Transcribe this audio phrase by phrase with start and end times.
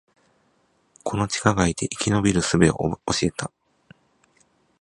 [1.03, 3.51] この地下街で生き延びる術を教えた